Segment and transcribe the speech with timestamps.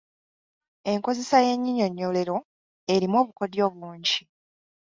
[0.91, 2.37] Enkozesa y’ennyinyonnyolero
[2.93, 4.19] erimu obukodyo bungi.